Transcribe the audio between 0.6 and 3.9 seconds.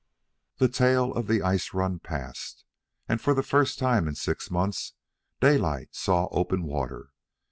tail of the ice run passed, and for the first